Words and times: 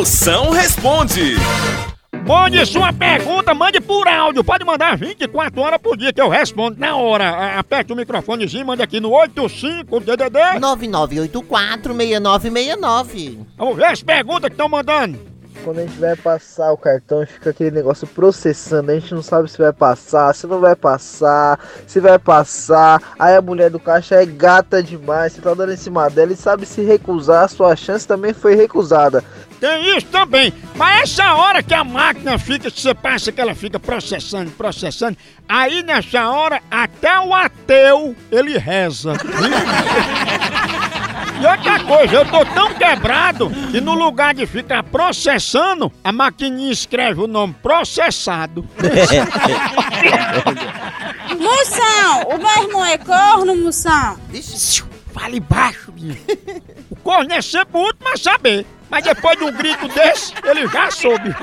Moção 0.00 0.48
responde. 0.48 1.34
Mande 2.26 2.64
sua 2.64 2.90
pergunta, 2.90 3.52
mande 3.52 3.82
por 3.82 4.08
áudio. 4.08 4.42
Pode 4.42 4.64
mandar 4.64 4.96
24 4.96 5.60
horas 5.60 5.78
por 5.78 5.94
dia 5.94 6.10
que 6.10 6.22
eu 6.22 6.30
respondo 6.30 6.80
na 6.80 6.96
hora. 6.96 7.28
A- 7.28 7.58
Aperte 7.58 7.92
o 7.92 7.96
microfonezinho, 7.96 8.64
mande 8.64 8.82
aqui 8.82 8.98
no 8.98 9.10
85DDD. 9.10 10.58
99846969. 10.58 13.40
Vamos 13.58 13.76
ver 13.76 13.84
as 13.84 14.02
perguntas 14.02 14.48
que 14.48 14.54
estão 14.54 14.70
mandando. 14.70 15.18
Quando 15.62 15.80
a 15.80 15.82
gente 15.82 15.98
vai 15.98 16.16
passar 16.16 16.72
o 16.72 16.76
cartão, 16.78 17.26
fica 17.26 17.50
aquele 17.50 17.70
negócio 17.70 18.06
processando. 18.06 18.92
A 18.92 18.94
gente 18.98 19.12
não 19.14 19.20
sabe 19.20 19.50
se 19.50 19.58
vai 19.58 19.74
passar, 19.74 20.34
se 20.34 20.46
não 20.46 20.58
vai 20.58 20.74
passar, 20.74 21.60
se 21.86 22.00
vai 22.00 22.18
passar. 22.18 23.02
Aí 23.18 23.36
a 23.36 23.42
mulher 23.42 23.68
do 23.68 23.78
caixa 23.78 24.14
é 24.14 24.24
gata 24.24 24.82
demais. 24.82 25.34
Você 25.34 25.42
tá 25.42 25.52
dando 25.52 25.74
em 25.74 25.76
cima 25.76 26.08
dela 26.08 26.32
e 26.32 26.36
sabe 26.36 26.64
se 26.64 26.80
recusar. 26.80 27.46
Sua 27.50 27.76
chance 27.76 28.08
também 28.08 28.32
foi 28.32 28.54
recusada. 28.54 29.22
Tem 29.60 29.96
isso 29.96 30.06
também. 30.06 30.52
Mas 30.74 31.02
essa 31.02 31.34
hora 31.34 31.62
que 31.62 31.74
a 31.74 31.84
máquina 31.84 32.38
fica, 32.38 32.70
você 32.70 32.94
passa 32.94 33.30
que 33.30 33.40
ela 33.40 33.54
fica 33.54 33.78
processando, 33.78 34.50
processando, 34.52 35.18
aí 35.46 35.82
nessa 35.82 36.30
hora 36.30 36.62
até 36.70 37.20
o 37.20 37.34
ateu 37.34 38.16
ele 38.32 38.56
reza. 38.56 39.12
E 41.40 41.46
outra 41.46 41.80
coisa, 41.84 42.14
eu 42.16 42.24
tô 42.26 42.44
tão 42.46 42.74
quebrado 42.74 43.50
que 43.70 43.80
no 43.80 43.94
lugar 43.94 44.34
de 44.34 44.46
ficar 44.46 44.82
processando, 44.82 45.90
a 46.04 46.12
maquininha 46.12 46.72
escreve 46.72 47.20
o 47.20 47.26
nome 47.26 47.54
processado. 47.62 48.66
Moção, 51.38 52.22
o 52.28 52.38
meu 52.38 52.64
irmão 52.64 52.84
é 52.84 52.98
corno, 52.98 53.56
moção. 53.56 54.18
Fale 55.12 55.40
baixo, 55.40 55.92
menino. 55.92 56.18
O 56.90 56.96
corno 56.96 57.32
é 57.32 57.40
sempre 57.40 57.78
o 57.78 57.80
último 57.80 58.08
a 58.12 58.16
saber. 58.16 58.66
Mas 58.90 59.04
depois 59.04 59.38
de 59.38 59.44
um 59.44 59.52
grito 59.52 59.86
desse, 59.88 60.34
ele 60.44 60.66
já 60.66 60.90
soube. 60.90 61.30